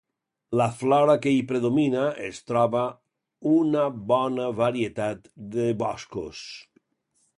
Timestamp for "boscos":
5.85-6.43